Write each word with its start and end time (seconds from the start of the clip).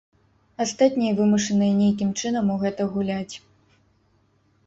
Астатнія 0.63 1.11
вымушаныя 1.19 1.73
нейкім 1.81 2.09
чынам 2.23 2.45
у 2.53 2.57
гэта 2.63 2.81
гуляць. 2.97 3.35